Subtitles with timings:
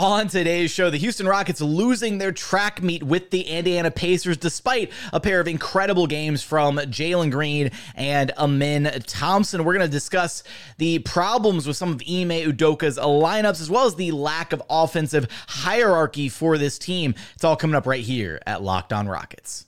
[0.00, 4.90] On today's show, the Houston Rockets losing their track meet with the Indiana Pacers despite
[5.12, 9.62] a pair of incredible games from Jalen Green and Amen Thompson.
[9.62, 10.42] We're going to discuss
[10.78, 15.28] the problems with some of Ime Udoka's lineups as well as the lack of offensive
[15.46, 17.14] hierarchy for this team.
[17.36, 19.64] It's all coming up right here at Locked On Rockets.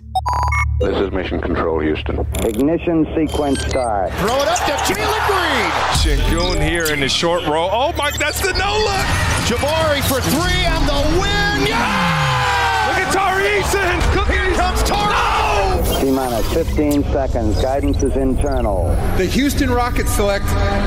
[0.80, 2.26] This is Mission Control, Houston.
[2.44, 4.12] Ignition sequence start.
[4.14, 6.18] Throw it up to Jalen Green.
[6.18, 7.70] Sengun here in the short roll.
[7.72, 9.35] Oh, Mike, that's the no look.
[9.46, 11.68] Jabari for three and the win.
[11.68, 12.88] Yeah!
[12.88, 14.26] Look at Tari Eason.
[14.28, 16.00] Here comes Tari.
[16.00, 17.62] T minus 15 seconds.
[17.62, 18.86] Guidance is internal.
[19.16, 20.46] The Houston Rockets select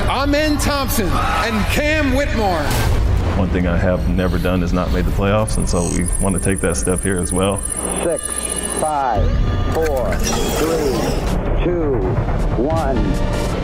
[0.10, 2.64] Amen Thompson and Cam Whitmore.
[3.40, 6.36] One thing I have never done is not made the playoffs, and so we want
[6.36, 7.62] to take that step here as well.
[8.04, 8.22] Six,
[8.82, 9.24] five,
[9.74, 10.14] four,
[10.60, 11.96] three, two,
[12.62, 13.59] one.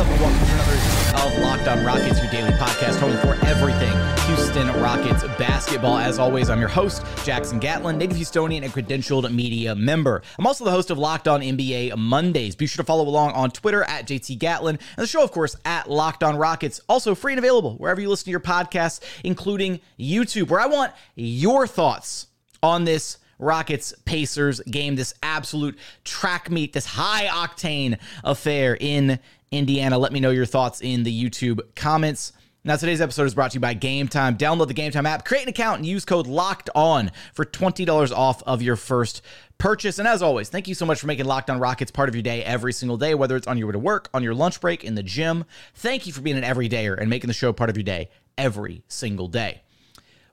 [0.00, 3.92] Up, and welcome to another of Locked On Rockets, your daily podcast home for everything
[4.26, 5.98] Houston Rockets basketball.
[5.98, 10.22] As always, I'm your host, Jackson Gatlin, native Houstonian and credentialed media member.
[10.38, 12.56] I'm also the host of Locked On NBA Mondays.
[12.56, 15.54] Be sure to follow along on Twitter at JT Gatlin and the show, of course,
[15.66, 16.80] at Locked On Rockets.
[16.88, 20.94] Also free and available wherever you listen to your podcasts, including YouTube, where I want
[21.14, 22.28] your thoughts
[22.62, 29.18] on this Rockets Pacers game, this absolute track meet, this high octane affair in
[29.52, 29.98] Indiana.
[29.98, 32.32] Let me know your thoughts in the YouTube comments.
[32.62, 34.36] Now, today's episode is brought to you by Game Time.
[34.36, 38.12] Download the Game Time app, create an account, and use code LOCKED ON for $20
[38.12, 39.22] off of your first
[39.56, 39.98] purchase.
[39.98, 42.22] And as always, thank you so much for making Locked On Rockets part of your
[42.22, 44.84] day every single day, whether it's on your way to work, on your lunch break,
[44.84, 45.46] in the gym.
[45.74, 48.82] Thank you for being an everydayer and making the show part of your day every
[48.88, 49.62] single day.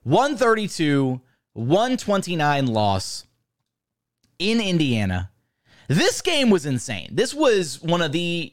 [0.02, 1.22] 132
[1.54, 3.26] 129 loss
[4.38, 5.30] in Indiana.
[5.88, 7.08] This game was insane.
[7.12, 8.52] This was one of the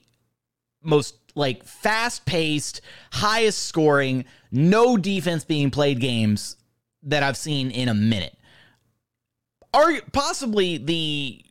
[0.85, 6.55] most like fast-paced, highest scoring, no defense being played games
[7.03, 8.37] that I've seen in a minute.
[9.73, 11.43] Are possibly the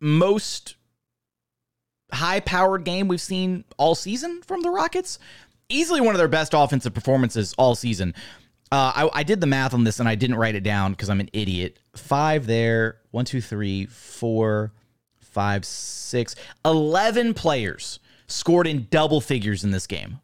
[0.00, 0.74] most
[2.12, 5.18] high-powered game we've seen all season from the Rockets.
[5.68, 8.14] Easily one of their best offensive performances all season.
[8.72, 11.08] Uh, I, I, did the math on this and I didn't write it down because
[11.08, 11.78] I'm an idiot.
[11.96, 14.72] Five there, one, two, three, four,
[15.20, 20.20] five, six, 11 players scored in double figures in this game.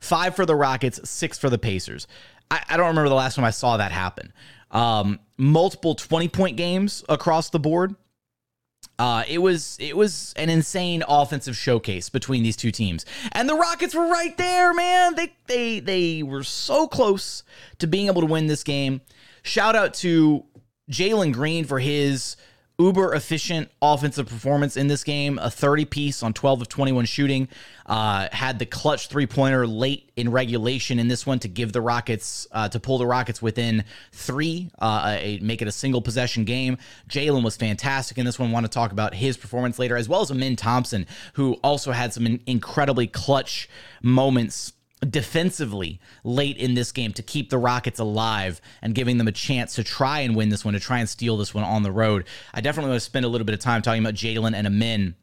[0.00, 2.06] Five for the Rockets, six for the Pacers.
[2.50, 4.32] I, I don't remember the last time I saw that happen.
[4.70, 7.94] Um, multiple 20 point games across the board.
[8.98, 13.54] Uh, it was it was an insane offensive showcase between these two teams, and the
[13.54, 15.16] Rockets were right there, man.
[15.16, 17.42] They they they were so close
[17.78, 19.00] to being able to win this game.
[19.42, 20.44] Shout out to
[20.90, 22.36] Jalen Green for his
[22.78, 25.38] uber efficient offensive performance in this game.
[25.40, 27.48] A 30 piece on 12 of 21 shooting.
[27.86, 31.80] Uh, had the clutch three pointer late in regulation in this one to give the
[31.80, 36.44] Rockets, uh, to pull the Rockets within three, uh, a, make it a single possession
[36.44, 36.78] game.
[37.08, 38.50] Jalen was fantastic in this one.
[38.50, 42.12] Want to talk about his performance later, as well as Amen Thompson, who also had
[42.12, 43.68] some incredibly clutch
[44.02, 44.72] moments
[45.10, 49.74] defensively late in this game to keep the Rockets alive and giving them a chance
[49.74, 52.24] to try and win this one, to try and steal this one on the road.
[52.52, 55.14] I definitely want to spend a little bit of time talking about Jalen and Amen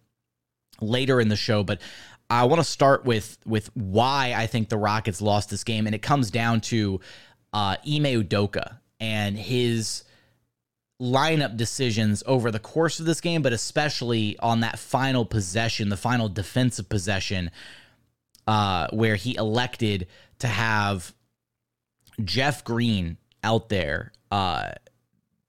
[0.79, 1.81] later in the show, but
[2.29, 5.93] I want to start with with why I think the Rockets lost this game, and
[5.93, 7.01] it comes down to
[7.51, 10.05] uh, Ime Udoka and his
[11.01, 15.97] lineup decisions over the course of this game, but especially on that final possession, the
[15.97, 17.49] final defensive possession
[18.51, 20.07] uh, where he elected
[20.39, 21.13] to have
[22.21, 24.71] Jeff Green out there, uh,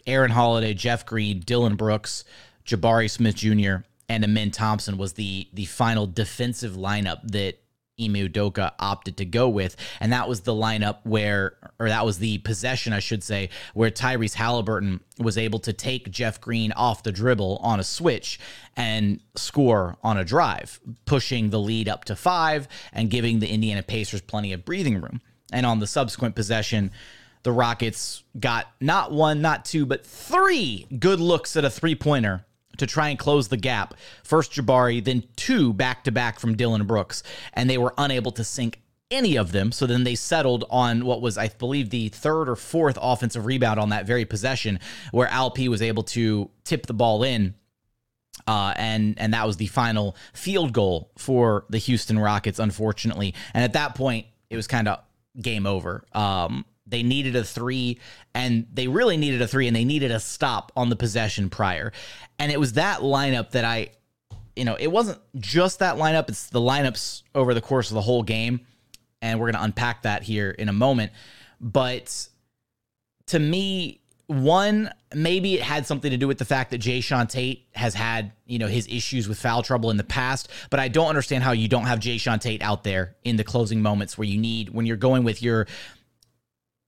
[0.06, 2.22] Aaron Holiday, Jeff Green, Dillon Brooks,
[2.64, 7.60] Jabari Smith Jr., and Amen Thompson was the the final defensive lineup that
[8.04, 9.76] Ime Udoka opted to go with.
[10.00, 13.90] And that was the lineup where, or that was the possession, I should say, where
[13.90, 18.40] Tyrese Halliburton was able to take Jeff Green off the dribble on a switch
[18.76, 23.82] and score on a drive, pushing the lead up to five and giving the Indiana
[23.82, 25.20] Pacers plenty of breathing room.
[25.52, 26.90] And on the subsequent possession,
[27.42, 32.44] the Rockets got not one, not two, but three good looks at a three pointer
[32.78, 33.94] to try and close the gap.
[34.22, 37.22] First Jabari, then two back to back from Dillon Brooks,
[37.52, 38.80] and they were unable to sink
[39.10, 39.70] any of them.
[39.72, 43.78] So then they settled on what was, I believe, the third or fourth offensive rebound
[43.78, 44.80] on that very possession,
[45.12, 47.54] where Alp was able to tip the ball in.
[48.46, 53.34] Uh, and and that was the final field goal for the Houston Rockets, unfortunately.
[53.52, 55.00] And at that point, it was kind of
[55.40, 56.04] game over.
[56.12, 57.98] Um, they needed a three,
[58.34, 61.92] and they really needed a three, and they needed a stop on the possession prior.
[62.38, 63.88] And it was that lineup that I,
[64.54, 68.02] you know, it wasn't just that lineup, it's the lineups over the course of the
[68.02, 68.60] whole game.
[69.22, 71.12] and we're going to unpack that here in a moment.
[71.60, 72.28] But
[73.26, 77.66] to me, one, maybe it had something to do with the fact that Jae'Sean Tate
[77.74, 81.08] has had, you know, his issues with foul trouble in the past, but I don't
[81.08, 84.38] understand how you don't have Jae'Sean Tate out there in the closing moments where you
[84.38, 85.66] need when you're going with your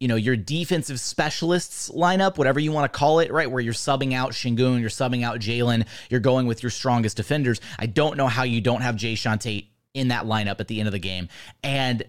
[0.00, 3.50] you know, your defensive specialists lineup, whatever you want to call it, right?
[3.50, 7.60] Where you're subbing out Sengun, you're subbing out Jalen, you're going with your strongest defenders.
[7.78, 10.88] I don't know how you don't have Jae'Sean Tate in that lineup at the end
[10.88, 11.28] of the game.
[11.62, 12.02] And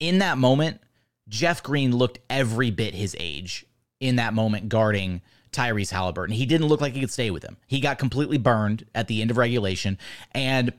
[0.00, 0.80] in that moment,
[1.28, 3.64] Jeff Green looked every bit his age
[4.00, 5.22] in that moment guarding
[5.52, 6.34] Tyrese Halliburton.
[6.34, 7.56] He didn't look like he could stay with him.
[7.66, 9.98] He got completely burned at the end of regulation.
[10.32, 10.72] And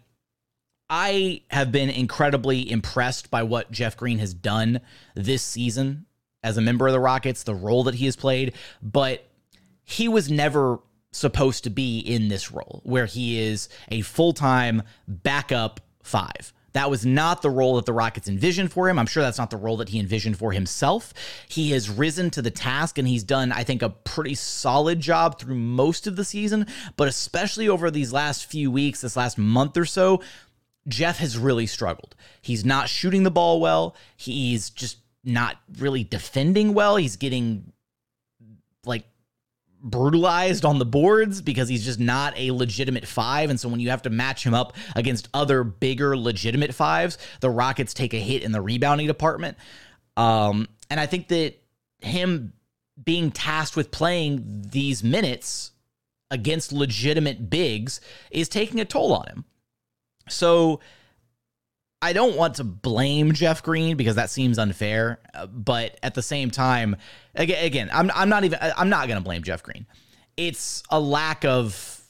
[0.93, 4.81] I have been incredibly impressed by what Jeff Green has done
[5.15, 6.05] this season
[6.43, 9.25] as a member of the Rockets, the role that he has played, but
[9.85, 10.79] he was never
[11.13, 16.51] supposed to be in this role where he is a full time backup five.
[16.73, 18.99] That was not the role that the Rockets envisioned for him.
[18.99, 21.13] I'm sure that's not the role that he envisioned for himself.
[21.47, 25.39] He has risen to the task and he's done, I think, a pretty solid job
[25.39, 26.67] through most of the season,
[26.97, 30.21] but especially over these last few weeks, this last month or so,
[30.87, 32.15] Jeff has really struggled.
[32.41, 33.95] He's not shooting the ball well.
[34.17, 36.95] He's just not really defending well.
[36.95, 37.71] He's getting
[38.85, 39.05] like
[39.83, 43.49] brutalized on the boards because he's just not a legitimate five.
[43.49, 47.49] And so when you have to match him up against other bigger legitimate fives, the
[47.49, 49.57] Rockets take a hit in the rebounding department.
[50.17, 51.55] Um, and I think that
[51.99, 52.53] him
[53.03, 55.71] being tasked with playing these minutes
[56.29, 59.45] against legitimate bigs is taking a toll on him.
[60.31, 60.79] So
[62.01, 66.23] I don't want to blame Jeff Green because that seems unfair, uh, but at the
[66.23, 66.95] same time,
[67.35, 69.85] again, I'm I'm not even I'm not going to blame Jeff Green.
[70.35, 72.01] It's a lack of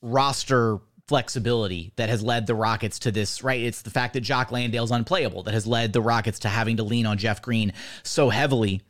[0.00, 3.60] roster flexibility that has led the Rockets to this, right?
[3.60, 6.82] It's the fact that Jock Landale's unplayable that has led the Rockets to having to
[6.82, 7.72] lean on Jeff Green
[8.02, 8.82] so heavily.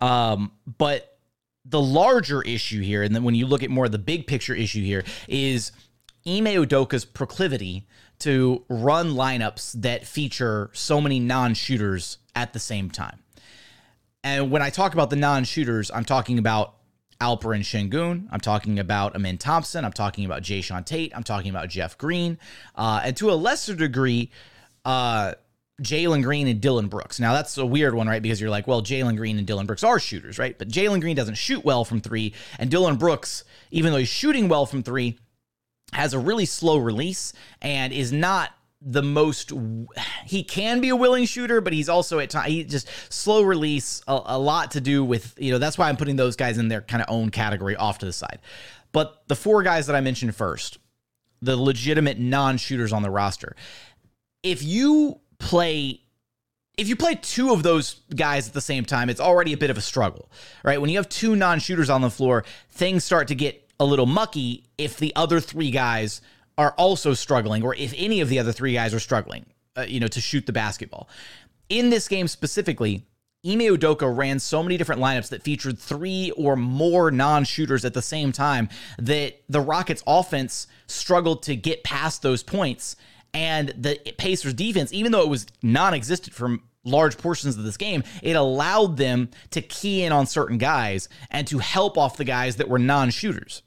[0.00, 1.18] Um, but
[1.64, 4.54] the larger issue here, and then when you look at more of the big picture
[4.54, 5.72] issue here, is
[6.26, 7.86] Ime Udoka's proclivity
[8.20, 13.22] to run lineups that feature so many non-shooters at the same time.
[14.24, 16.74] And when I talk about the non-shooters, I'm talking about
[17.20, 18.28] Alperen Sengun.
[18.30, 19.84] I'm talking about Amen Thompson.
[19.84, 21.12] I'm talking about Jae'Sean Tate.
[21.16, 22.38] I'm talking about Jeff Green.
[22.74, 24.30] Uh, and to a lesser degree,
[24.84, 25.34] uh,
[25.82, 27.20] Jalen Green and Dillon Brooks.
[27.20, 28.20] Now, that's a weird one, right?
[28.20, 30.58] Because you're like, well, Jalen Green and Dillon Brooks are shooters, right?
[30.58, 32.34] But Jalen Green doesn't shoot well from three.
[32.58, 35.18] And Dillon Brooks, even though he's shooting well from three,
[35.92, 37.32] has a really slow release
[37.62, 39.52] and is not the most
[40.24, 44.02] he can be a willing shooter but he's also at times he just slow release
[44.06, 46.68] a, a, lot to do with you know that's why i'm putting those guys in
[46.68, 48.38] their kind of own category off to the side.
[48.92, 50.78] But the four guys that i mentioned first
[51.42, 53.56] the legitimate non-shooters on the roster
[54.44, 56.00] if you play
[56.76, 59.70] if you play two of those guys at the same time it's already a bit
[59.70, 60.30] of a struggle
[60.62, 60.80] right?
[60.80, 64.64] When you have two non-shooters on the floor things start to get a little mucky
[64.76, 66.20] if the other three guys
[66.56, 69.46] are also struggling, or if any of the other three guys are struggling,
[69.76, 71.08] uh, you know, to shoot the basketball.
[71.68, 73.06] In this game specifically,
[73.46, 77.94] Ime Udoka ran so many different lineups that featured three or more non shooters at
[77.94, 82.96] the same time that the Rockets offense struggled to get past those points.
[83.32, 87.76] And the Pacers defense, even though it was non existent for large portions of this
[87.76, 92.24] game, it allowed them to key in on certain guys and to help off the
[92.24, 93.62] guys that were non shooters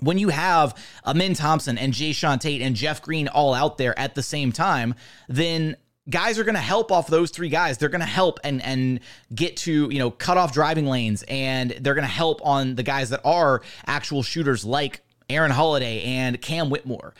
[0.00, 0.72] when you have
[1.04, 4.52] uh, Amen Thompson and Jae'Sean Tate and Jeff Green all out there at the same
[4.52, 4.94] time,
[5.28, 5.76] then
[6.10, 7.78] guys are going to help off those three guys.
[7.78, 9.00] They're going to help and and
[9.34, 12.82] get to you know cut off driving lanes, and they're going to help on the
[12.82, 17.14] guys that are actual shooters like Aaron Holiday and Cam Whitmore.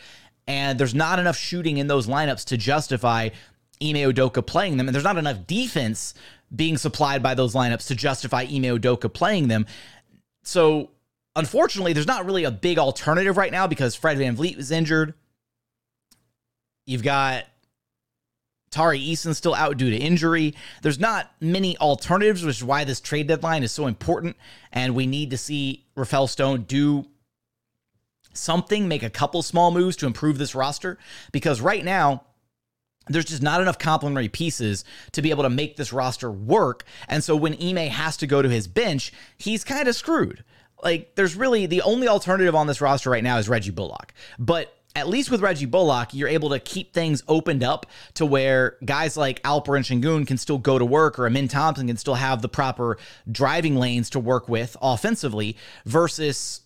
[0.47, 3.29] And there's not enough shooting in those lineups to justify
[3.81, 6.15] Ime Udoka playing them, and there's not enough defense
[6.55, 9.67] being supplied by those lineups to justify Ime Udoka playing them.
[10.43, 10.89] So
[11.35, 15.13] Unfortunately, there's not really a big alternative right now because Fred VanVleet was injured.
[16.85, 17.45] You've got
[18.71, 20.55] Tari Eason still out due to injury.
[20.81, 24.37] There's not many alternatives, which is why this trade deadline is so important.
[24.71, 27.05] And we need to see Rafael Stone do
[28.33, 30.97] something, make a couple small moves to improve this roster.
[31.31, 32.23] Because right now,
[33.07, 34.83] there's just not enough complementary pieces
[35.13, 36.83] to be able to make this roster work.
[37.07, 40.43] And so when Ime has to go to his bench, he's kind of screwed
[40.83, 44.13] like there's really the only alternative on this roster right now is Reggie Bullock.
[44.37, 48.77] But at least with Reggie Bullock, you're able to keep things opened up to where
[48.83, 52.41] guys like Alperen Sengun can still go to work or Amen Thompson can still have
[52.41, 52.97] the proper
[53.31, 55.55] driving lanes to work with offensively
[55.85, 56.61] versus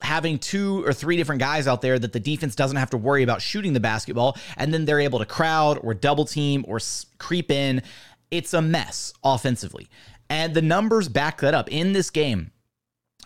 [0.00, 3.22] having two or three different guys out there that the defense doesn't have to worry
[3.22, 6.78] about shooting the basketball, and then they're able to crowd or double team or
[7.18, 7.82] creep in.
[8.30, 9.88] It's a mess offensively.
[10.28, 11.70] And the numbers back that up.
[11.70, 12.50] In this game,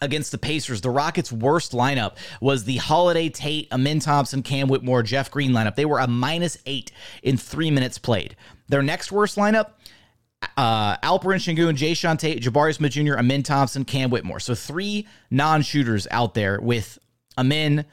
[0.00, 5.02] against the Pacers, the Rockets' worst lineup was the Holiday Tate, Amen Thompson, Cam Whitmore,
[5.02, 5.76] Jeff Green lineup.
[5.76, 8.37] They were a minus eight in three minutes played.
[8.69, 9.73] Their next worst lineup,
[10.57, 14.40] uh, Alperen Sengun, Jae'Sean Tate, Jabari Smith Jr., Amen Thompson, Cam Whitmore.
[14.40, 16.99] So three non-shooters out there with
[17.37, 17.85] Amen,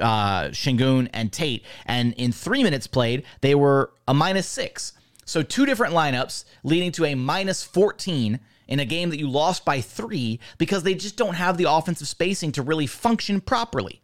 [0.00, 1.64] uh, Sengun, and Tate.
[1.86, 4.92] And in three minutes played, they were a minus six.
[5.24, 9.64] So two different lineups leading to a minus 14 in a game that you lost
[9.64, 14.00] by three because they just don't have the offensive spacing to really function properly.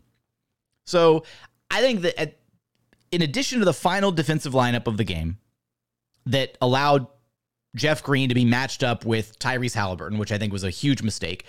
[0.84, 1.24] So
[1.70, 2.38] I think that at,
[3.10, 5.38] in addition to the final defensive lineup of the game
[6.26, 7.06] that allowed
[7.74, 11.02] Jeff Green to be matched up with Tyrese Halliburton, which I think was a huge
[11.02, 11.44] mistake,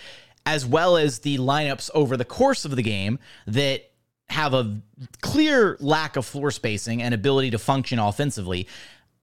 [0.46, 3.92] as well as the lineups over the course of the game that
[4.30, 4.82] have a
[5.22, 8.68] clear lack of floor spacing and ability to function offensively.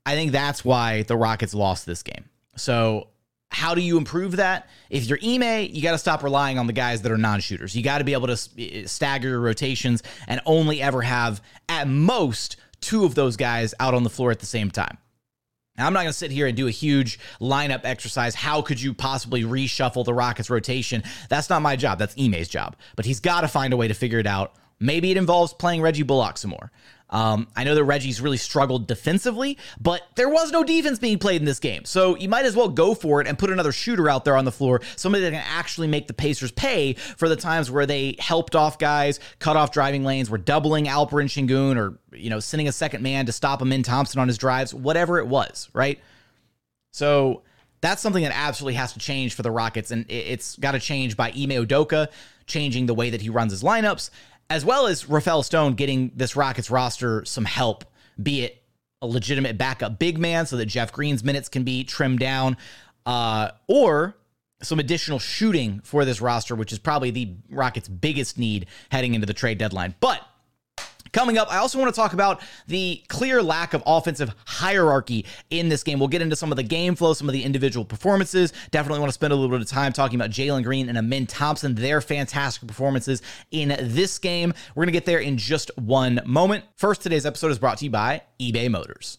[0.06, 2.26] I think that's why the Rockets lost this game.
[2.56, 3.08] So
[3.50, 4.68] how do you improve that?
[4.88, 7.74] If you're Ime, you got to stop relying on the guys that are non-shooters.
[7.74, 11.42] You got to be able to eh, eh, stagger your rotations and only ever have
[11.68, 14.98] at most two of those guys out on the floor at the same time.
[15.76, 18.34] Now, I'm not going to sit here and do a huge lineup exercise.
[18.34, 21.02] How could you possibly reshuffle the Rockets rotation?
[21.28, 21.98] That's not my job.
[21.98, 22.76] That's Ime's job.
[22.96, 24.54] But he's got to find a way to figure it out.
[24.78, 26.70] Maybe it involves playing Reggie Bullock some more.
[27.10, 31.42] Um, I know that Reggie's really struggled defensively, but there was no defense being played
[31.42, 31.84] in this game.
[31.84, 34.44] So you might as well go for it and put another shooter out there on
[34.44, 38.16] the floor, somebody that can actually make the Pacers pay for the times where they
[38.18, 42.68] helped off guys, cut off driving lanes, were doubling Alperen Sengun or, you know, sending
[42.68, 46.00] a second man to stop Amen Thompson on his drives, whatever it was, right?
[46.92, 47.42] So
[47.80, 51.16] that's something that absolutely has to change for the Rockets, and it's got to change
[51.16, 52.08] by Ime Udoka
[52.46, 54.10] changing the way that he runs his lineups,
[54.50, 57.84] as well as Rafael Stone getting this Rockets roster some help,
[58.20, 58.62] be it
[59.00, 62.56] a legitimate backup big man so that Jeff Green's minutes can be trimmed down,
[63.06, 64.16] uh, or
[64.62, 69.26] some additional shooting for this roster, which is probably the Rockets' biggest need heading into
[69.26, 69.94] the trade deadline.
[70.00, 70.20] But
[71.12, 75.68] Coming up, I also want to talk about the clear lack of offensive hierarchy in
[75.68, 75.98] this game.
[75.98, 78.52] We'll get into some of the game flow, some of the individual performances.
[78.70, 81.26] Definitely want to spend a little bit of time talking about Jalen Green and Amen
[81.26, 84.54] Thompson, their fantastic performances in this game.
[84.74, 86.64] We're going to get there in just one moment.
[86.76, 89.18] First, today's episode is brought to you by eBay Motors.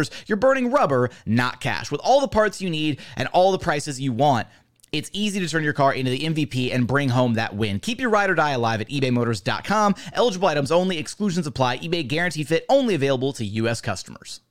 [0.25, 1.91] you're burning rubber, not cash.
[1.91, 4.47] With all the parts you need and all the prices you want,
[4.91, 7.79] it's easy to turn your car into the MVP and bring home that win.
[7.79, 9.95] Keep your ride or die alive at ebaymotors.com.
[10.13, 11.77] Eligible items only, exclusions apply.
[11.77, 13.79] eBay guaranteed fit only available to U.S.
[13.79, 14.41] customers.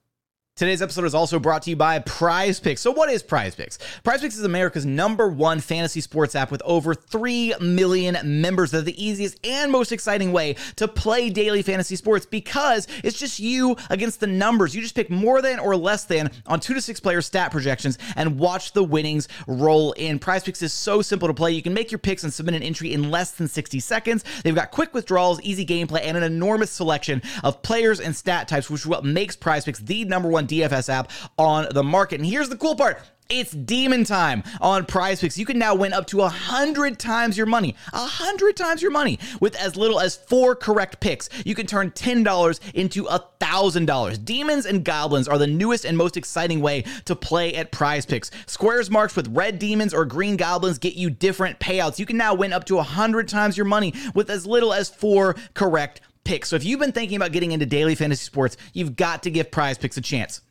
[0.60, 2.82] Today's episode is also brought to you by Prize Picks.
[2.82, 3.78] So, what is Prize Picks?
[4.02, 8.70] Prize Picks is America's number one fantasy sports app with over 3 million members.
[8.70, 13.40] They're the easiest and most exciting way to play daily fantasy sports because it's just
[13.40, 14.76] you against the numbers.
[14.76, 17.96] You just pick more than or less than on two to six player stat projections
[18.14, 20.18] and watch the winnings roll in.
[20.18, 21.52] Prize Picks is so simple to play.
[21.52, 24.24] You can make your picks and submit an entry in less than 60 seconds.
[24.44, 28.68] They've got quick withdrawals, easy gameplay, and an enormous selection of players and stat types,
[28.68, 32.20] which is what makes Prize Picks the number one DFS app on the market.
[32.20, 33.00] And here's the cool part.
[33.30, 35.38] It's demon time on prize picks.
[35.38, 37.76] You can now win up to a hundred times your money.
[37.92, 41.28] A hundred times your money with as little as four correct picks.
[41.46, 44.18] You can turn $10 into a thousand dollars.
[44.18, 48.32] Demons and goblins are the newest and most exciting way to play at prize picks.
[48.46, 52.00] Squares marked with red demons or green goblins get you different payouts.
[52.00, 54.90] You can now win up to a hundred times your money with as little as
[54.90, 56.00] four correct
[56.30, 56.48] picks.
[56.48, 59.50] So if you've been thinking about getting into daily fantasy sports, you've got to give
[59.50, 60.42] prize picks a chance.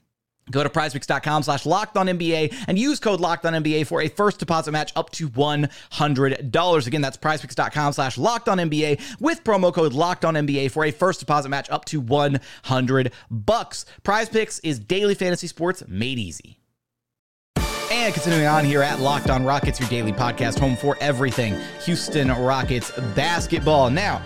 [0.52, 4.10] Go to prizepicks.com slash locked on NBA and use code locked on NBA for a
[4.10, 6.88] first deposit match up to $100.
[6.88, 10.92] Again, that's prizepicks.com slash locked on NBA with promo code locked on NBA for a
[10.92, 13.86] first deposit match up to 100 bucks.
[14.04, 16.58] Prize Picks is daily fantasy sports made easy.
[17.92, 22.30] And continuing on here at Locked On Rockets, your daily podcast, home for everything Houston
[22.30, 23.90] Rockets basketball.
[23.90, 24.22] Now,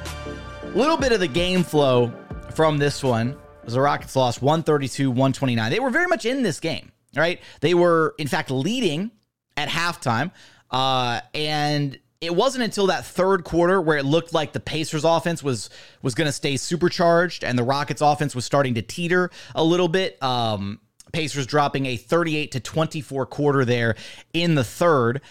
[0.75, 2.11] little bit of the game flow
[2.55, 5.71] from this one was the Rockets lost 132 129.
[5.71, 7.39] They were very much in this game, right?
[7.61, 9.11] They were, in fact, leading
[9.55, 10.31] at halftime.
[10.71, 15.43] Uh, and it wasn't until that third quarter where it looked like the Pacers offense
[15.43, 15.69] was
[16.01, 19.87] was going to stay supercharged and the Rockets offense was starting to teeter a little
[19.87, 20.21] bit.
[20.23, 20.79] Um,
[21.11, 23.95] Pacers dropping a 38 to 24 quarter there
[24.33, 25.21] in the third.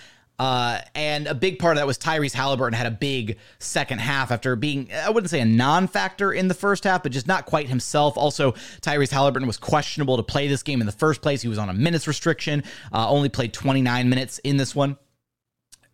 [0.42, 4.32] Uh, and a big part of that was Tyrese Halliburton had a big second half
[4.32, 7.46] after being, I wouldn't say a non factor in the first half, but just not
[7.46, 8.18] quite himself.
[8.18, 11.42] Also, Tyrese Halliburton was questionable to play this game in the first place.
[11.42, 14.96] He was on a minutes restriction, uh, only played 29 minutes in this one.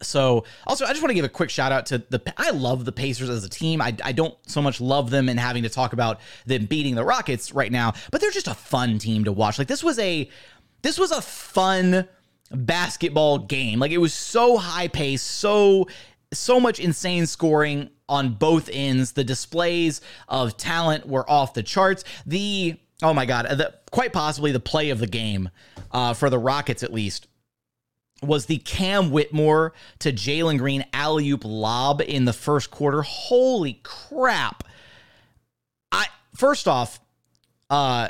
[0.00, 2.23] So, also, I just want to give a quick shout out to the.
[2.38, 3.83] I love the Pacers as a team.
[3.83, 7.05] I, I don't so much love them and having to talk about them beating the
[7.05, 9.59] Rockets right now, but they're just a fun team to watch.
[9.59, 10.31] Like this was a,
[10.81, 12.09] this was a fun
[12.50, 13.78] basketball game.
[13.78, 15.88] Like it was so high paced, so
[16.33, 19.12] so much insane scoring on both ends.
[19.12, 22.05] The displays of talent were off the charts.
[22.26, 25.50] The oh my god, the, quite possibly the play of the game
[25.93, 27.28] uh, for the Rockets at least
[28.23, 33.02] was the Cam Whitmore to Jalen Green alley oop lob in the first quarter.
[33.02, 34.64] Holy crap!
[35.93, 37.00] I first off,
[37.71, 38.09] uh,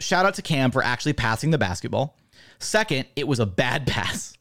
[0.00, 2.16] shout out to Cam for actually passing the basketball.
[2.58, 4.36] Second, it was a bad pass.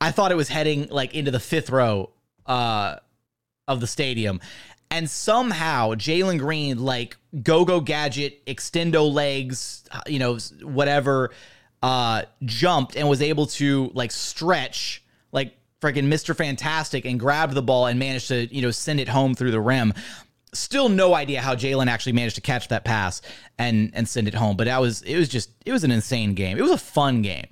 [0.00, 2.10] I thought it was heading like into the fifth row
[2.46, 2.96] uh,
[3.68, 4.40] of the stadium.
[4.90, 11.30] And somehow Jalen Green, like go go gadget, extendo legs, you know, whatever,
[11.82, 16.36] uh, jumped and was able to like stretch like freaking Mr.
[16.36, 19.60] Fantastic and grabbed the ball and managed to, you know, send it home through the
[19.60, 19.94] rim.
[20.54, 23.22] Still no idea how Jalen actually managed to catch that pass
[23.58, 24.56] and and send it home.
[24.56, 26.58] But that was it was just it was an insane game.
[26.58, 27.48] It was a fun game.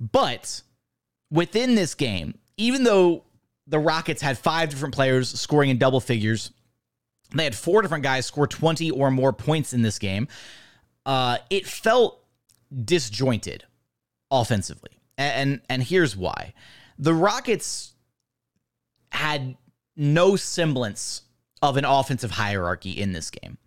[0.00, 0.62] But
[1.30, 3.24] within this game, even though
[3.66, 6.50] the Rockets had five different players scoring in double figures,
[7.34, 10.28] they had four different guys score 20 or more points in this game.
[11.06, 12.24] Uh, it felt
[12.84, 13.64] disjointed
[14.30, 14.90] offensively.
[15.16, 16.54] And and here's why.
[16.98, 17.94] The Rockets
[19.12, 19.56] had
[19.96, 21.22] no semblance
[21.68, 23.58] of an offensive hierarchy in this game.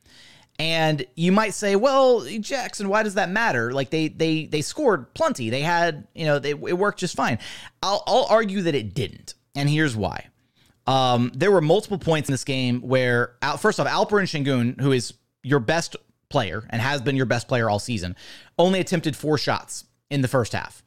[0.60, 3.72] And you might say, well, Jackson, why does that matter?
[3.72, 5.50] Like they they they scored plenty.
[5.50, 7.38] They had, you know, they, it worked just fine.
[7.84, 9.34] I'll, I'll argue that it didn't.
[9.56, 10.28] And here's why.
[10.88, 15.13] Um, there were multiple points in this game where, first off, Alperen Sengun, who is
[15.43, 15.95] your best
[16.30, 18.15] player and has been your best player all season,
[18.58, 20.84] only attempted four shots in the first half.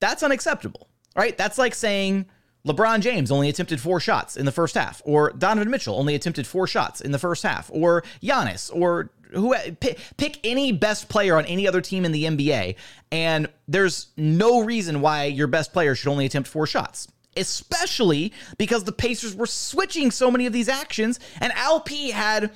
[0.00, 1.38] That's unacceptable, right?
[1.38, 2.26] That's like saying
[2.66, 6.46] LeBron James only attempted four shots in the first half, or Donovan Mitchell only attempted
[6.46, 11.36] four shots in the first half, or Giannis, or who pick, pick any best player
[11.36, 12.76] on any other team in the NBA,
[13.10, 17.08] and there's no reason why your best player should only attempt four shots.
[17.36, 22.52] Especially because the Pacers were switching so many of these actions, and Alp had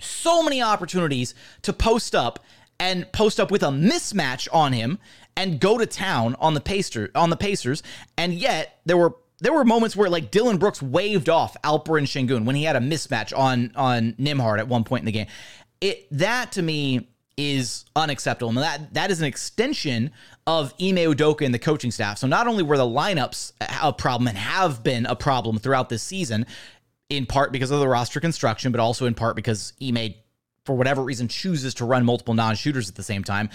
[0.00, 2.42] so many opportunities to post up
[2.78, 4.98] and post up with a mismatch on him
[5.40, 7.82] and go to town on the on the Pacers,
[8.18, 12.44] and yet there were there were moments where like Dillon Brooks waved off Alperen Sengun
[12.44, 15.28] when he had a mismatch on on Nembhard at one point in the game.
[15.80, 18.50] It that to me is unacceptable.
[18.50, 20.10] And that that is an extension
[20.46, 22.18] of Ime Udoka and the coaching staff.
[22.18, 26.02] So not only were the lineups a problem and have been a problem throughout this
[26.02, 26.44] season,
[27.08, 30.14] in part because of the roster construction, but also in part because Ime,
[30.66, 33.48] for whatever reason, chooses to run multiple non-shooters at the same time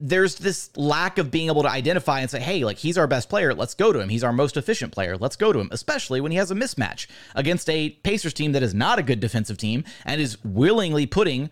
[0.00, 3.28] there's this lack of being able to identify and say, hey, like he's our best
[3.28, 3.52] player.
[3.52, 4.08] Let's go to him.
[4.08, 5.16] He's our most efficient player.
[5.18, 8.62] Let's go to him, especially when he has a mismatch against a Pacers team that
[8.62, 11.50] is not a good defensive team and is willingly putting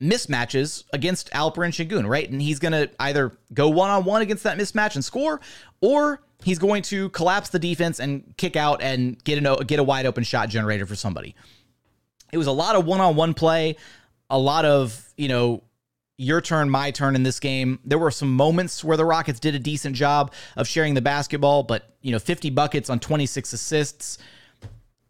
[0.00, 2.30] mismatches against Alperen Sengun, right?
[2.30, 5.40] And he's going to either go one on one against that mismatch and score,
[5.80, 9.84] or he's going to collapse the defense and kick out and get a, get a
[9.84, 11.34] wide open shot generator for somebody.
[12.32, 13.76] It was a lot of one on one play,
[14.30, 15.62] a lot of, you know,
[16.16, 17.80] your turn, my turn in this game.
[17.84, 21.62] There were some moments where the Rockets did a decent job of sharing the basketball,
[21.62, 24.18] but you know, 50 buckets on 26 assists,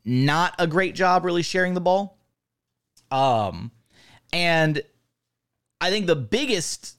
[0.05, 2.19] not a great job really sharing the ball.
[3.11, 3.71] Um,
[4.33, 4.83] and
[5.81, 6.97] I think the biggest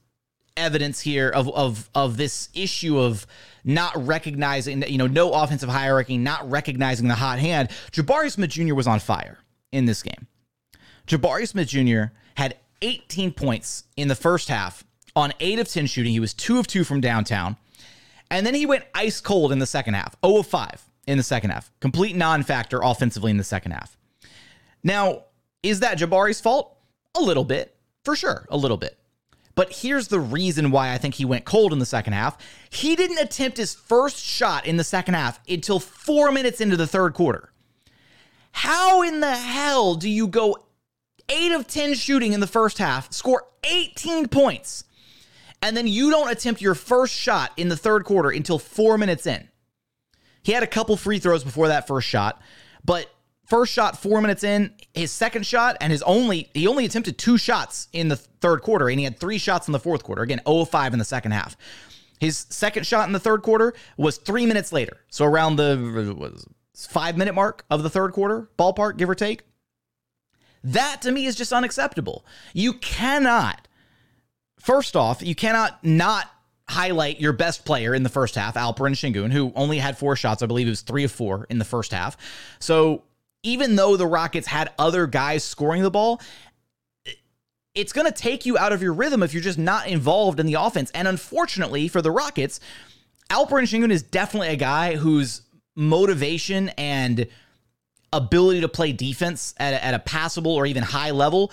[0.56, 3.26] evidence here of of of this issue of
[3.62, 7.68] not recognizing you know no offensive hierarchy, not recognizing the hot hand.
[7.92, 8.74] Jabari Smith Jr.
[8.74, 9.38] was on fire
[9.72, 10.26] in this game.
[11.06, 12.14] Jabari Smith Jr.
[12.36, 14.84] had 18 points in the first half
[15.14, 16.12] on 8 of 10 shooting.
[16.12, 17.56] He was 2 of 2 from downtown.
[18.30, 21.22] And then he went ice cold in the second half, 0 of 5 in the
[21.22, 21.70] second half.
[21.80, 23.96] Complete non factor offensively in the second half.
[24.82, 25.24] Now,
[25.62, 26.76] is that Jabari's fault?
[27.16, 28.98] A little bit, for sure, a little bit.
[29.54, 32.36] But here's the reason why I think he went cold in the second half.
[32.68, 36.86] He didn't attempt his first shot in the second half until four minutes into the
[36.86, 37.52] third quarter.
[38.52, 40.65] How in the hell do you go
[41.28, 44.84] 8 of 10 shooting in the first half, score 18 points,
[45.62, 49.26] and then you don't attempt your first shot in the third quarter until four minutes
[49.26, 49.48] in.
[50.42, 52.40] He had a couple free throws before that first shot,
[52.84, 53.10] but
[53.46, 57.36] first shot four minutes in, his second shot, and his only he only attempted two
[57.36, 60.22] shots in the third quarter, and he had three shots in the fourth quarter.
[60.22, 61.56] Again, 0 5 in the second half.
[62.20, 66.32] His second shot in the third quarter was three minutes later, so around the
[66.74, 69.42] five minute mark of the third quarter, ballpark, give or take.
[70.66, 72.24] That to me is just unacceptable.
[72.52, 73.68] You cannot,
[74.58, 76.28] first off, you cannot not
[76.68, 80.42] highlight your best player in the first half, Alperen Sengun, who only had four shots.
[80.42, 82.16] I believe it was three of four in the first half.
[82.58, 83.04] So
[83.44, 86.20] even though the Rockets had other guys scoring the ball,
[87.76, 90.46] it's going to take you out of your rhythm if you're just not involved in
[90.46, 90.90] the offense.
[90.96, 92.58] And unfortunately for the Rockets,
[93.30, 95.42] Alperen Sengun is definitely a guy whose
[95.76, 97.28] motivation and
[98.12, 101.50] ability to play defense at a, at a passable or even high level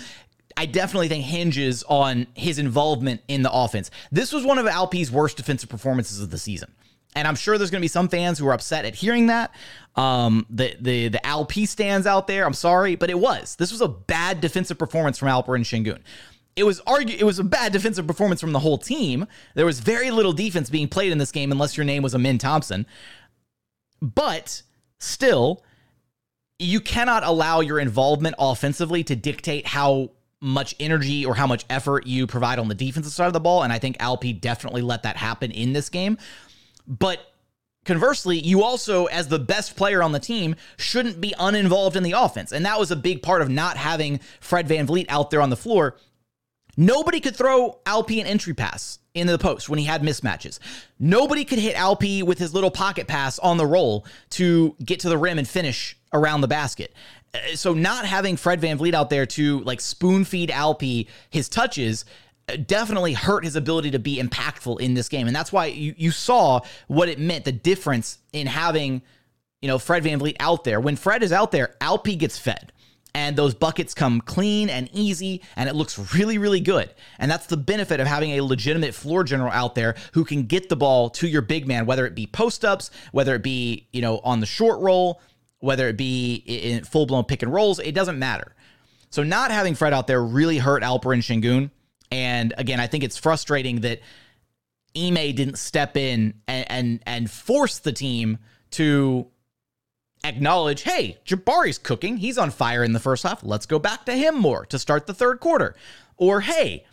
[0.55, 3.89] I definitely think hinges on his involvement in the offense.
[4.11, 6.71] This was one of Alp's worst defensive performances of the season.
[7.15, 9.51] And I'm sure there's going to be some fans who are upset at hearing that.
[9.95, 12.45] Um, the the the Alp stands out there.
[12.45, 13.55] I'm sorry, but it was.
[13.55, 15.99] This was a bad defensive performance from Alperen Sengun.
[16.55, 19.27] It was argue it was a bad defensive performance from the whole team.
[19.53, 22.39] There was very little defense being played in this game unless your name was Amen
[22.39, 22.87] Thompson.
[24.01, 24.63] But
[24.99, 25.63] still,
[26.63, 32.05] you cannot allow your involvement offensively to dictate how much energy or how much effort
[32.05, 33.63] you provide on the defensive side of the ball.
[33.63, 36.17] And I think Alp definitely let that happen in this game.
[36.85, 37.19] But
[37.85, 42.11] conversely, you also, as the best player on the team, shouldn't be uninvolved in the
[42.11, 42.51] offense.
[42.51, 45.55] And that was a big part of not having Fred VanVleet out there on the
[45.55, 45.95] floor.
[46.75, 50.59] Nobody could throw Alp an entry pass into the post when he had mismatches.
[50.99, 55.09] Nobody could hit Alp with his little pocket pass on the roll to get to
[55.09, 56.93] the rim and finish around the basket.
[57.33, 60.81] Uh, so not having Fred VanVleet out there to like spoon feed Alp
[61.29, 62.05] his touches
[62.49, 65.27] uh, definitely hurt his ability to be impactful in this game.
[65.27, 69.01] And that's why you, you saw what it meant, the difference in having,
[69.61, 70.79] you know, Fred VanVleet out there.
[70.79, 72.72] When Fred is out there, Alp gets fed
[73.15, 76.93] and those buckets come clean and easy and it looks really really good.
[77.19, 80.69] And that's the benefit of having a legitimate floor general out there who can get
[80.69, 84.01] the ball to your big man whether it be post ups whether it be you
[84.01, 85.21] know on the short roll
[85.59, 88.55] whether it be in full blown pick and rolls it doesn't matter.
[89.09, 91.69] So not having fred out there really hurt Alperen Sengun
[92.11, 93.99] and again i think it's frustrating that
[94.95, 98.37] Ime didn't step in and, and and force the team
[98.71, 99.27] to
[100.23, 102.17] acknowledge, hey, Jabari's cooking.
[102.17, 103.43] He's on fire in the first half.
[103.43, 105.75] Let's go back to him more to start the third quarter.
[106.17, 106.85] Or, hey,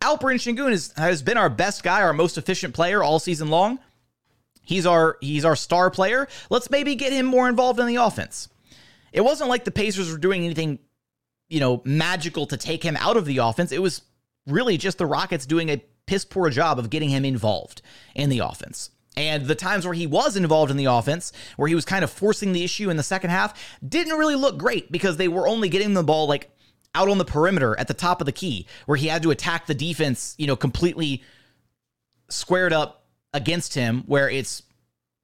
[0.00, 3.78] Alperen Sengun is, has been our best guy, our most efficient player all season long.
[4.64, 6.28] He's our he's our star player.
[6.48, 8.48] Let's maybe get him more involved in the offense.
[9.12, 10.78] It wasn't like the Pacers were doing anything,
[11.48, 13.72] you know, magical to take him out of the offense.
[13.72, 14.02] It was
[14.46, 17.82] really just the Rockets doing a piss poor job of getting him involved
[18.14, 18.90] in the offense.
[19.16, 22.10] And the times where he was involved in the offense, where he was kind of
[22.10, 25.68] forcing the issue in the second half, didn't really look great because they were only
[25.68, 26.50] getting the ball like
[26.94, 29.66] out on the perimeter at the top of the key, where he had to attack
[29.66, 31.22] the defense, you know, completely
[32.28, 34.62] squared up against him, where it's,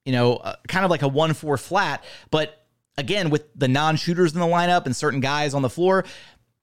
[0.05, 2.03] you know, uh, kind of like a 1 4 flat.
[2.31, 2.65] But
[2.97, 6.05] again, with the non shooters in the lineup and certain guys on the floor,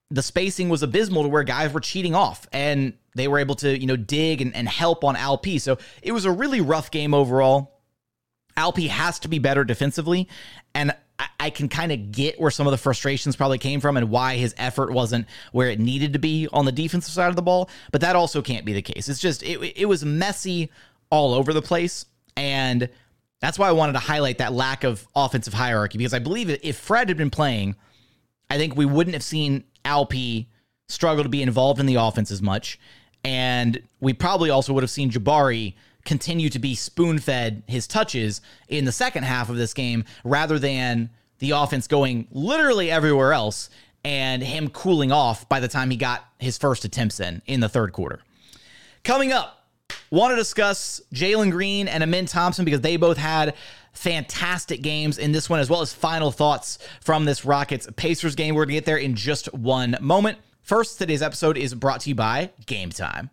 [0.09, 3.79] the spacing was abysmal to where guys were cheating off and they were able to,
[3.79, 5.45] you know, dig and, and help on Alp.
[5.59, 7.81] So it was a really rough game overall.
[8.55, 10.27] Alp has to be better defensively.
[10.73, 13.97] And I, I can kind of get where some of the frustrations probably came from
[13.97, 17.35] and why his effort wasn't where it needed to be on the defensive side of
[17.35, 17.69] the ball.
[17.91, 19.09] But that also can't be the case.
[19.09, 20.71] It's just, it, it was messy
[21.09, 22.05] all over the place.
[22.35, 22.89] And
[23.39, 26.77] that's why I wanted to highlight that lack of offensive hierarchy because I believe if
[26.77, 27.75] Fred had been playing,
[28.49, 30.13] I think we wouldn't have seen Alp
[30.87, 32.79] struggle to be involved in the offense as much.
[33.27, 35.73] And we probably also would have seen Jabari
[36.05, 40.57] continue to be spoon fed his touches in the second half of this game rather
[40.57, 41.09] than
[41.39, 43.69] the offense going literally everywhere else
[44.05, 47.67] and him cooling off by the time he got his first attempts in in the
[47.67, 48.21] third quarter.
[49.03, 49.67] Coming up,
[50.09, 53.55] want to discuss Jalen Green and Amen Thompson because they both had
[53.91, 58.55] fantastic games in this one, as well as final thoughts from this Rockets Pacers game.
[58.55, 60.37] We're going to get there in just one moment.
[60.67, 63.29] First, today's episode is brought to you by Game Time.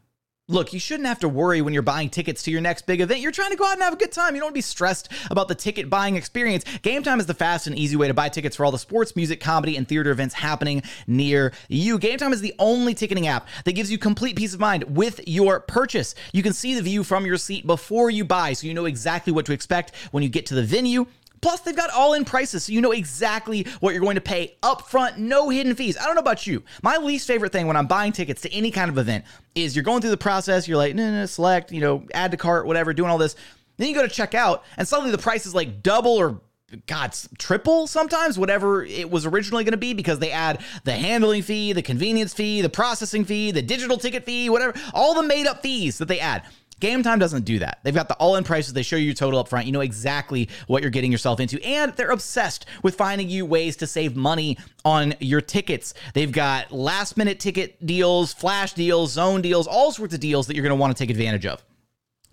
[0.47, 3.19] Look, you shouldn't have to worry when you're buying tickets to your next big event.
[3.19, 4.37] You're trying to go out and have a good time.
[4.37, 6.65] You don't want to be stressed about the ticket buying experience.
[6.83, 9.17] Game Time is the fast and easy way to buy tickets for all the sports,
[9.17, 11.99] music, comedy, and theater events happening near you.
[11.99, 15.21] Game Time is the only ticketing app that gives you complete peace of mind with
[15.27, 16.15] your purchase.
[16.33, 19.33] You can see the view from your seat before you buy, so you know exactly
[19.33, 21.07] what to expect when you get to the venue.
[21.45, 24.57] Plus, they've got all in prices, so you know exactly what you're going to pay
[24.63, 25.95] upfront, no hidden fees.
[25.99, 26.63] I don't know about you.
[26.83, 29.83] My least favorite thing when I'm buying tickets to any kind of event is you're
[29.83, 32.95] going through the process, you're like, no, no, select, you know, add to cart, whatever,
[32.95, 33.37] doing all this.
[33.77, 36.41] Then you go to check out, and suddenly the price is like double or
[36.87, 41.43] God, triple sometimes, whatever it was originally going to be, because they add the handling
[41.43, 45.47] fee, the convenience fee, the processing fee, the digital ticket fee, whatever, all the made
[45.47, 46.43] up fees that they add.
[46.85, 47.79] Game Time doesn't do that.
[47.83, 48.75] They've got the all in prices.
[48.75, 49.65] They show you your total up front.
[49.65, 51.59] You know exactly what you're getting yourself into.
[51.65, 55.95] And they're obsessed with finding you ways to save money on your tickets.
[56.13, 60.57] They've got last minute ticket deals, flash deals, zone deals, all sorts of deals that
[60.57, 61.65] you're going to want to take advantage of.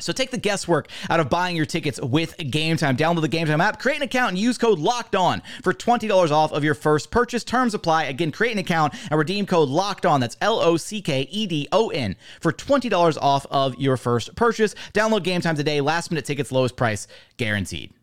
[0.02, 2.98] So take the guesswork out of buying your tickets with Game Time.
[2.98, 6.08] Download the Game Time app, create an account, and use code Locked On for twenty
[6.08, 7.44] dollars off of your first purchase.
[7.44, 8.04] Terms apply.
[8.06, 10.20] Again, create an account and redeem code Locked On.
[10.20, 13.98] That's L O C K E D O N for twenty dollars off of your
[13.98, 14.76] first purchase.
[14.94, 15.82] Download Game Time today.
[15.82, 17.94] Last minute tickets, lowest price guaranteed.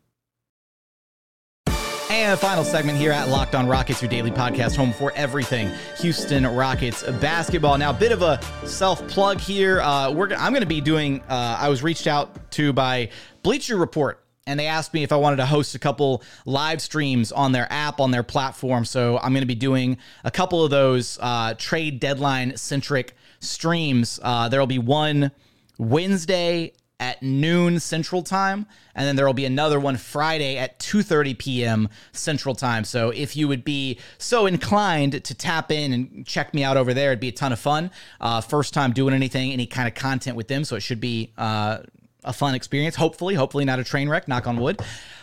[2.11, 6.47] And final segment here at Locked On Rockets, your daily podcast home for everything Houston
[6.47, 7.77] Rockets basketball.
[7.77, 9.83] Now, a bit of a self plug here.
[9.83, 11.21] Uh, we're I'm going to be doing.
[11.29, 13.11] Uh, I was reached out to by
[13.43, 17.31] Bleacher Report and they asked me if I wanted to host a couple live streams
[17.31, 18.87] on their app, on their platform.
[18.87, 24.19] So I'm going to be doing a couple of those uh, trade deadline centric streams.
[24.23, 25.31] Uh, there will be one
[25.77, 31.39] Wednesday at noon Central Time, and then there will be another one Friday at 2:30
[31.39, 31.89] p.m.
[32.13, 32.85] Central Time.
[32.85, 36.93] So if you would be so inclined to tap in and check me out over
[36.93, 37.91] there, it'd be a ton of fun.
[38.21, 41.33] Uh, first time doing anything, any kind of content with them, so it should be
[41.39, 41.79] uh,
[42.25, 42.97] a fun experience.
[42.97, 44.29] Hopefully, hopefully not a train wreck.
[44.29, 44.81] Knock on wood.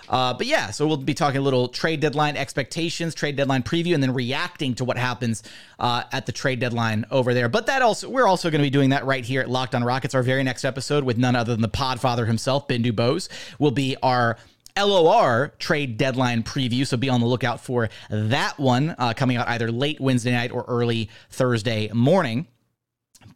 [0.07, 3.93] Uh, but yeah, so we'll be talking a little trade deadline expectations, trade deadline preview,
[3.93, 5.43] and then reacting to what happens
[5.79, 7.49] uh, at the trade deadline over there.
[7.49, 9.83] But that also, we're also going to be doing that right here at Locked On
[9.83, 10.13] Rockets.
[10.13, 13.95] Our very next episode with none other than the Podfather himself, Bindu Bose, will be
[14.03, 14.37] our
[14.77, 16.85] LOR trade deadline preview.
[16.85, 20.51] So be on the lookout for that one uh, coming out either late Wednesday night
[20.51, 22.47] or early Thursday morning.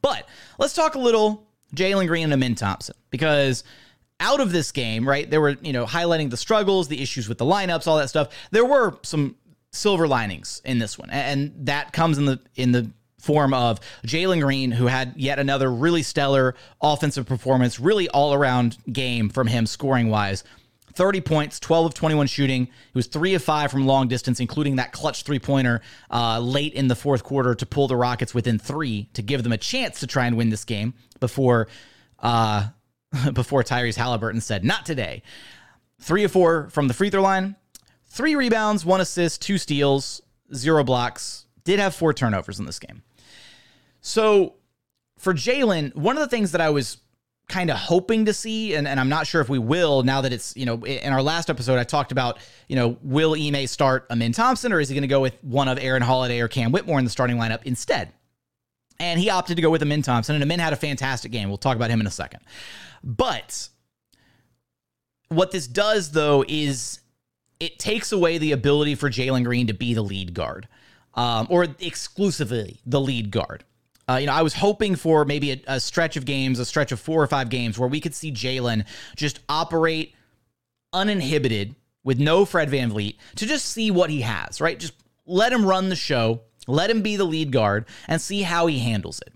[0.01, 3.63] But let's talk a little Jalen Green and Amen Thompson because
[4.19, 7.37] out of this game, right, there were, you know, highlighting the struggles, the issues with
[7.37, 8.29] the lineups, all that stuff.
[8.51, 9.35] There were some
[9.71, 11.09] silver linings in this one.
[11.09, 15.71] And that comes in the in the form of Jalen Green, who had yet another
[15.71, 20.43] really stellar offensive performance, really all around game from him scoring wise.
[20.99, 22.65] 30 points, 12 of 21 shooting.
[22.65, 25.79] He was three of five from long distance, including that clutch three pointer
[26.11, 29.53] uh, late in the fourth quarter to pull the Rockets within three to give them
[29.53, 31.69] a chance to try and win this game before
[32.19, 32.67] uh,
[33.33, 35.23] before Tyrese Halliburton said, "Not today."
[36.01, 37.55] Three of four from the free throw line,
[38.07, 40.21] three rebounds, one assist, two steals,
[40.53, 41.45] zero blocks.
[41.63, 43.03] Did have four turnovers in this game.
[44.01, 44.55] So
[45.17, 46.97] for Jalen, one of the things that I was
[47.49, 50.31] kind of hoping to see, and, and I'm not sure if we will now that
[50.31, 54.05] it's, you know, in our last episode, I talked about, you know, will Ime start
[54.09, 56.71] Amen Thompson or is he going to go with one of Aaron Holiday or Cam
[56.71, 58.13] Whitmore in the starting lineup instead?
[58.99, 61.49] And he opted to go with Amen Thompson, and Amen had a fantastic game.
[61.49, 62.41] We'll talk about him in a second.
[63.03, 63.69] But
[65.29, 66.99] what this does, though, is
[67.59, 70.67] it takes away the ability for Jalen Green to be the lead guard
[71.13, 73.63] um, or exclusively the lead guard.
[74.09, 76.91] Uh, you know, I was hoping for maybe a, a, stretch of games, a stretch
[76.91, 80.15] of four or five games where we could see Jalen just operate
[80.91, 84.79] uninhibited with no Fred VanVleet to just see what he has, right?
[84.79, 84.93] Just
[85.27, 88.79] let him run the show, let him be the lead guard, and see how he
[88.79, 89.33] handles it.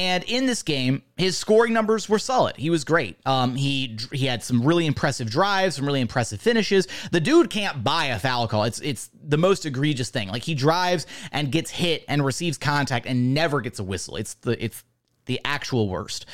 [0.00, 2.56] And in this game, his scoring numbers were solid.
[2.56, 3.18] He was great.
[3.26, 6.88] Um, he he had some really impressive drives, some really impressive finishes.
[7.12, 8.64] The dude can't buy a foul call.
[8.64, 10.28] It's it's the most egregious thing.
[10.28, 14.16] Like he drives and gets hit and receives contact and never gets a whistle.
[14.16, 14.82] It's the it's
[15.26, 16.24] the actual worst.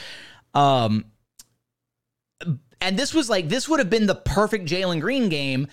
[0.54, 1.06] Um,
[2.80, 5.66] and this was like this would have been the perfect Jalen Green game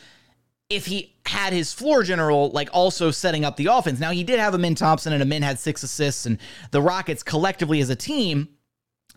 [0.75, 3.99] if he had his floor general like also setting up the offense.
[3.99, 6.37] Now he did have Amen Thompson and Amen had six assists and
[6.71, 8.49] the Rockets collectively as a team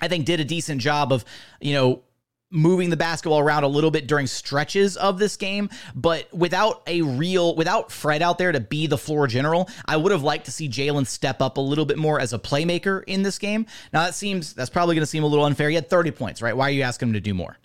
[0.01, 1.25] I think did a decent job of,
[1.61, 2.03] you know,
[2.51, 7.03] moving the basketball around a little bit during stretches of this game, but without a
[7.03, 10.53] real, without Fred out there to be the floor general, I would have liked to
[10.53, 13.66] see Jalen step up a little bit more as a playmaker in this game.
[13.92, 15.69] Now that seems, that's probably going to seem a little unfair.
[15.69, 16.57] He had 30 points, right?
[16.57, 17.59] Why are you asking him to do more?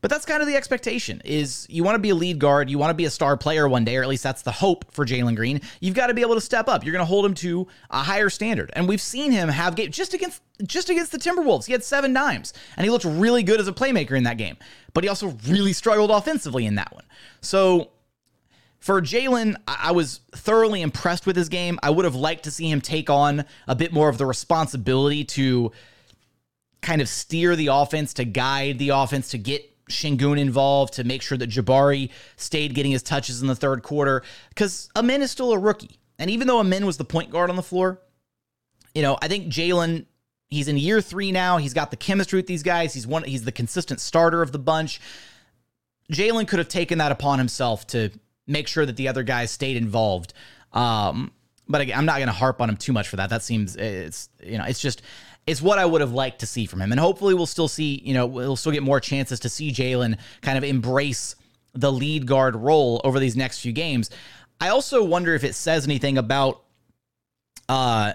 [0.00, 2.78] But that's kind of the expectation is you want to be a lead guard, you
[2.78, 5.04] want to be a star player one day, or at least that's the hope for
[5.04, 5.60] Jalen Green.
[5.80, 6.84] You've got to be able to step up.
[6.84, 8.70] You're going to hold him to a higher standard.
[8.74, 11.66] And we've seen him have game just against just against the Timberwolves.
[11.66, 14.56] He had seven dimes, and he looked really good as a playmaker in that game.
[14.92, 17.04] But he also really struggled offensively in that one.
[17.40, 17.90] So
[18.78, 21.78] for Jalen, I was thoroughly impressed with his game.
[21.82, 25.24] I would have liked to see him take on a bit more of the responsibility
[25.24, 25.72] to
[26.80, 31.22] kind of steer the offense, to guide the offense, to get Sengun involved to make
[31.22, 35.52] sure that Jabari stayed getting his touches in the third quarter because Amen is still
[35.52, 35.98] a rookie.
[36.18, 38.00] And even though Amen was the point guard on the floor,
[38.94, 40.06] you know, I think Jalen,
[40.48, 41.58] he's in year three now.
[41.58, 42.92] He's got the chemistry with these guys.
[42.92, 45.00] He's one, he's the consistent starter of the bunch.
[46.12, 48.10] Jalen could have taken that upon himself to
[48.46, 50.34] make sure that the other guys stayed involved.
[50.72, 51.32] Um,
[51.68, 53.30] but again, I'm not going to harp on him too much for that.
[53.30, 55.02] That seems it's you know it's just
[55.46, 58.00] it's what I would have liked to see from him, and hopefully we'll still see
[58.04, 61.36] you know we'll still get more chances to see Jalen kind of embrace
[61.72, 64.10] the lead guard role over these next few games.
[64.60, 66.62] I also wonder if it says anything about
[67.68, 68.12] uh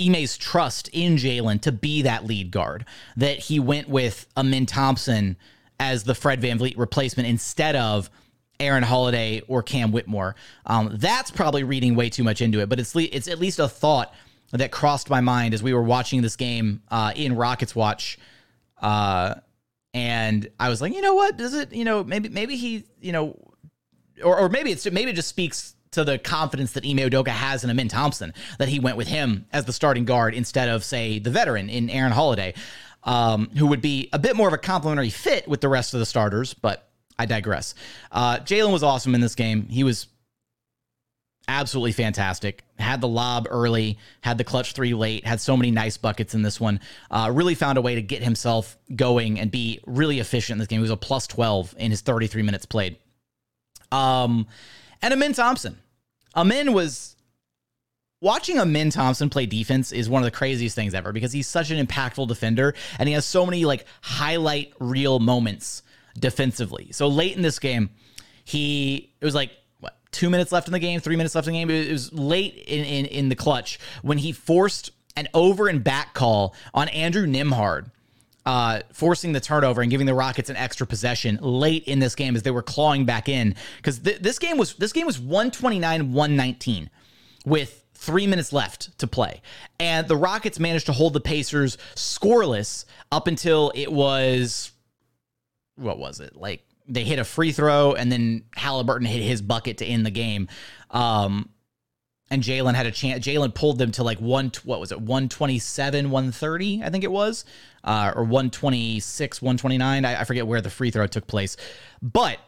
[0.00, 5.36] Ime's trust in Jalen to be that lead guard, that he went with Amen Thompson
[5.78, 8.10] as the Fred VanVleet replacement instead of
[8.58, 10.36] Aaron Holiday or Cam Whitmore.
[10.66, 13.58] Um, that's probably reading way too much into it, but it's le- it's at least
[13.58, 14.14] a thought
[14.52, 18.18] that crossed my mind as we were watching this game uh, in Rockets Watch.
[18.80, 19.34] Uh,
[19.92, 21.36] and I was like, you know what?
[21.36, 21.72] Does it?
[21.72, 23.36] You know, maybe maybe he, you know,
[24.22, 27.64] or or maybe it's maybe it just speaks to the confidence that Ime Udoka has
[27.64, 31.18] in Amen Thompson that he went with him as the starting guard instead of say
[31.18, 32.54] the veteran in Aaron Holiday,
[33.02, 36.00] um, who would be a bit more of a complementary fit with the rest of
[36.00, 36.54] the starters.
[36.54, 37.74] But I digress.
[38.12, 39.68] Uh, Jalen was awesome in this game.
[39.68, 40.06] He was
[41.58, 42.62] absolutely fantastic.
[42.78, 46.42] Had the lob early, had the clutch three late, had so many nice buckets in
[46.42, 46.80] this one.
[47.10, 50.68] Uh, really found a way to get himself going and be really efficient in this
[50.68, 50.78] game.
[50.78, 52.96] He was a plus 12 in his 33 minutes played.
[53.92, 54.46] Um,
[55.02, 55.78] and Amen Thompson.
[56.36, 57.16] Amen was
[58.20, 61.70] watching Amen Thompson play defense is one of the craziest things ever because he's such
[61.70, 65.82] an impactful defender and he has so many like highlight reel moments
[66.18, 66.92] defensively.
[66.92, 67.90] So late in this game,
[68.44, 69.52] he it was like
[70.12, 71.70] two minutes left in the game, three minutes left in the game.
[71.70, 76.14] It was late in in, in the clutch when he forced an over and back
[76.14, 77.90] call on Andrew Nembhard
[78.46, 82.34] uh, forcing the turnover and giving the Rockets an extra possession late in this game
[82.36, 83.54] as they were clawing back in.
[83.76, 86.88] Because th- this game was this game was 129-119
[87.44, 89.42] with three minutes left to play.
[89.78, 94.72] And the Rockets managed to hold the Pacers scoreless up until it was
[95.76, 96.36] what was it?
[96.36, 100.10] Like they hit a free throw and then Halliburton hit his bucket to end the
[100.10, 100.48] game.
[100.90, 101.48] Um,
[102.30, 103.26] and Jalen had a chance.
[103.26, 104.52] Jalen pulled them to like one.
[104.64, 105.00] What was it?
[105.00, 106.82] One twenty seven, one thirty.
[106.82, 107.44] I think it was,
[107.82, 110.04] uh, or one twenty six, one twenty nine.
[110.04, 111.56] I, I forget where the free throw took place,
[112.00, 112.38] but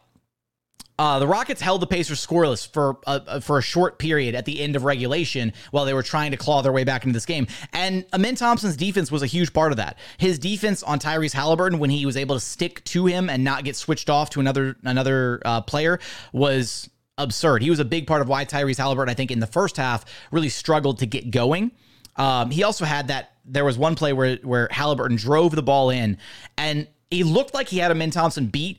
[0.99, 4.61] uh, the Rockets held the Pacers scoreless for a, for a short period at the
[4.61, 7.47] end of regulation while they were trying to claw their way back into this game.
[7.73, 9.99] And Amen Thompson's defense was a huge part of that.
[10.19, 13.65] His defense on Tyrese Halliburton, when he was able to stick to him and not
[13.65, 15.99] get switched off to another another uh, player,
[16.33, 17.63] was absurd.
[17.63, 20.05] He was a big part of why Tyrese Halliburton, I think, in the first half,
[20.31, 21.73] really struggled to get going.
[22.17, 23.33] Um, he also had that.
[23.45, 26.19] There was one play where where Halliburton drove the ball in,
[26.57, 28.79] and he looked like he had Amen Thompson beat.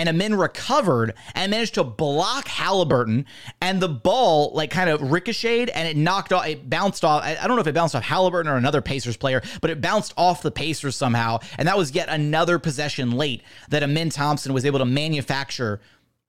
[0.00, 3.26] And Amen recovered and managed to block Halliburton,
[3.60, 6.46] and the ball like kind of ricocheted and it knocked off.
[6.46, 7.22] It bounced off.
[7.22, 10.14] I don't know if it bounced off Halliburton or another Pacers player, but it bounced
[10.16, 14.64] off the Pacers somehow, and that was yet another possession late that Amen Thompson was
[14.64, 15.82] able to manufacture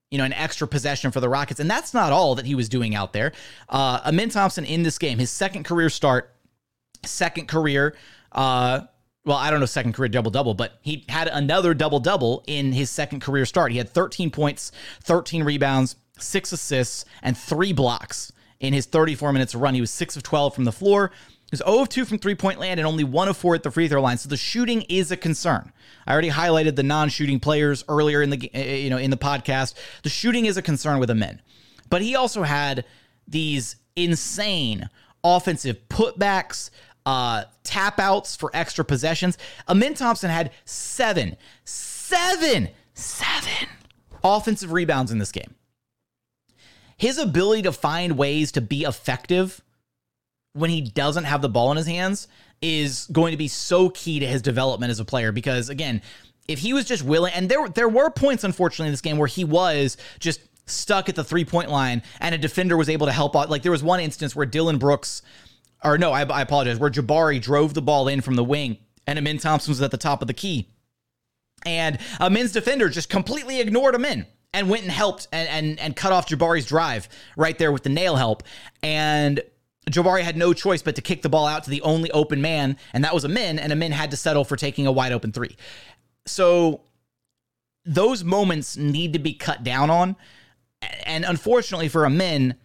[0.09, 1.61] you know, an extra possession for the Rockets.
[1.61, 3.31] And that's not all that he was doing out there.
[3.69, 6.35] Uh, Amen Thompson in this game, his second career start,
[7.05, 7.95] second career,
[8.33, 8.81] uh,
[9.23, 12.71] well, I don't know, second career double double, but he had another double double in
[12.71, 13.71] his second career start.
[13.71, 14.71] He had 13 points,
[15.03, 19.75] 13 rebounds, six assists, and three blocks in his 34 minutes run.
[19.75, 21.11] He was six of 12 from the floor.
[21.27, 23.63] He was 0 of 2 from three point land and only 1 of 4 at
[23.63, 24.17] the free throw line.
[24.17, 25.71] So the shooting is a concern.
[26.07, 29.11] I already highlighted the non shooting players earlier in the eh, eh, you know in
[29.11, 29.75] the podcast.
[30.03, 31.41] The shooting is a concern with Amen,
[31.89, 32.85] but he also had
[33.27, 34.89] these insane
[35.23, 36.71] offensive putbacks,
[37.05, 39.37] uh, tap outs for extra possessions.
[39.67, 43.69] Amen Thompson had seven, seven, seven
[44.23, 45.55] offensive rebounds in this game.
[46.97, 49.61] His ability to find ways to be effective
[50.53, 52.27] when he doesn't have the ball in his hands
[52.61, 56.01] is going to be so key to his development as a player because again,
[56.47, 59.27] if he was just willing and there there were points unfortunately in this game where
[59.27, 63.35] he was just stuck at the three-point line and a defender was able to help
[63.35, 65.21] out like there was one instance where Dillon Brooks
[65.83, 69.17] or no, I, I apologize, where Jabari drove the ball in from the wing and
[69.17, 70.69] Amen Thompson was at the top of the key.
[71.65, 76.11] And Amen's defender just completely ignored Amen and went and helped and, and and cut
[76.11, 78.43] off Jabari's drive right there with the nail help.
[78.81, 79.41] And
[79.89, 82.77] Jabari had no choice but to kick the ball out to the only open man,
[82.93, 85.55] and that was Amen, and Amen had to settle for taking a wide open three.
[86.25, 86.81] So
[87.85, 90.15] those moments need to be cut down on.
[91.05, 92.55] And unfortunately for Amen,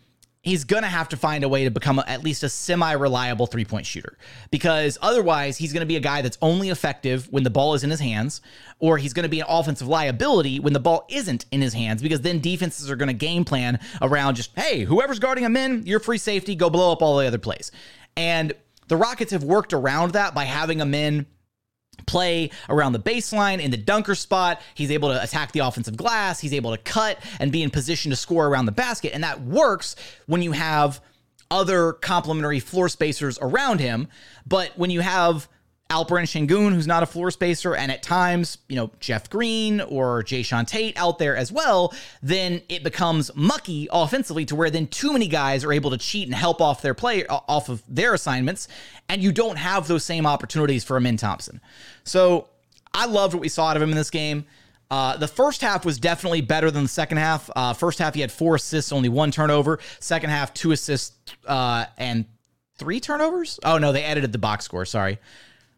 [0.47, 2.93] he's going to have to find a way to become a, at least a semi
[2.93, 4.17] reliable three point shooter
[4.51, 7.85] because otherwise he's going to be a guy that's only effective when the ball is
[7.85, 8.41] in his hands,
[8.79, 12.01] or he's going to be an offensive liability when the ball isn't in his hands
[12.01, 15.83] because then defenses are going to game plan around just, hey, whoever's guarding him in,
[15.85, 17.73] you're free safety, go blow up all the other plays.
[18.17, 18.53] And
[18.89, 21.27] the Rockets have worked around that by having him in
[22.07, 24.61] play around the baseline in the dunker spot.
[24.75, 26.41] He's able to attack the offensive glass.
[26.41, 29.13] He's able to cut and be in position to score around the basket.
[29.15, 31.01] And that works when you have
[31.51, 34.09] other complementary floor spacers around him.
[34.47, 35.49] But when you have
[35.89, 40.25] Alperen Şengün, who's not a floor spacer, and at times, you know, Jeff Green or
[40.25, 45.13] Jae'Sean Tate out there as well, then it becomes mucky offensively to where then too
[45.13, 48.67] many guys are able to cheat and help off their play off of their assignments,
[49.09, 51.61] and you don't have those same opportunities for Amen Thompson.
[52.03, 52.49] So
[52.93, 54.45] I loved what we saw out of him in this game.
[54.91, 57.51] Uh, the first half was definitely better than the second half.
[57.55, 59.79] Uh, first half, he had four assists, only one turnover.
[60.01, 61.15] Second half, two assists
[61.47, 62.25] uh, and
[62.77, 63.59] three turnovers.
[63.65, 64.85] Oh no, they edited the box score.
[64.85, 65.19] Sorry.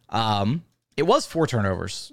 [0.09, 0.63] Um,
[0.97, 2.11] it was four turnovers.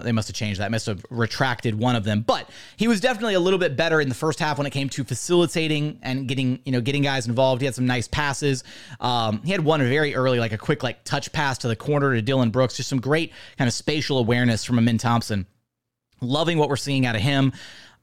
[0.00, 0.70] They must have changed that.
[0.70, 4.08] Must have retracted one of them, but he was definitely a little bit better in
[4.08, 7.60] the first half when it came to facilitating and getting you know getting guys involved.
[7.60, 8.64] He had some nice passes.
[9.00, 12.14] Um, he had one very early, like a quick like touch pass to the corner
[12.14, 12.76] to Dillon Brooks.
[12.76, 15.46] Just some great kind of spatial awareness from Amen Thompson.
[16.20, 17.52] Loving what we're seeing out of him.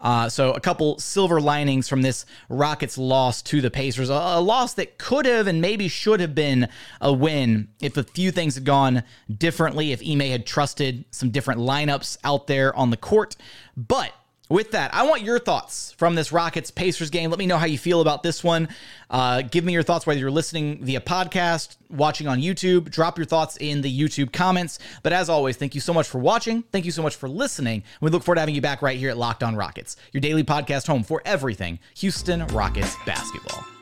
[0.01, 4.41] Uh, so a couple silver linings from this Rockets loss to the Pacers, a, a,
[4.41, 6.69] loss that could have and maybe should have been
[7.01, 9.03] a win if a few things had gone
[9.35, 13.35] differently, if Ime had trusted some different lineups out there on the court.
[13.75, 14.13] But
[14.49, 17.29] with that, I want your thoughts from this Rockets Pacers game.
[17.29, 18.67] Let me know how you feel about this one.
[19.09, 22.89] Uh, give me your thoughts, whether you're listening via podcast, watching on YouTube.
[22.89, 24.79] Drop your thoughts in the YouTube comments.
[25.03, 26.63] But as always, thank you so much for watching.
[26.71, 27.83] Thank you so much for listening.
[28.01, 30.43] We look forward to having you back right here at Locked On Rockets, your daily
[30.43, 33.78] podcast home for everything Houston Rockets basketball.